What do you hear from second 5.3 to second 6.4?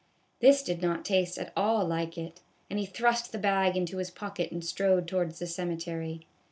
the cemetery.